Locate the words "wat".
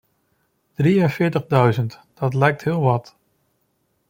2.81-3.15